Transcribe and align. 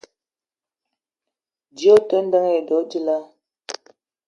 Djeue 1.75 1.93
ote 1.97 2.17
ndeng 2.25 2.49
edo 2.57 2.77
djila? 2.89 3.17